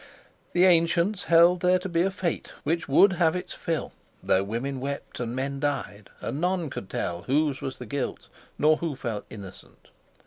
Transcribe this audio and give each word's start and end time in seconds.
The 0.53 0.65
ancients 0.65 1.25
held 1.25 1.59
there 1.59 1.77
to 1.77 1.87
be 1.87 2.01
a 2.01 2.09
fate 2.09 2.47
which 2.63 2.89
would 2.89 3.13
have 3.13 3.35
its 3.35 3.53
fill, 3.53 3.91
though 4.23 4.43
women 4.43 4.79
wept 4.79 5.19
and 5.19 5.35
men 5.35 5.59
died, 5.59 6.09
and 6.21 6.41
none 6.41 6.71
could 6.71 6.89
tell 6.89 7.21
whose 7.21 7.61
was 7.61 7.77
the 7.77 7.85
guilt 7.85 8.27
nor 8.57 8.77
who 8.77 8.95
fell 8.95 9.25
innocent. 9.29 9.89